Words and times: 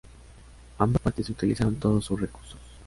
Ambas 0.79 0.99
partes 0.99 1.29
utilizaron 1.29 1.75
todos 1.75 2.05
sus 2.05 2.19
recursos. 2.19 2.57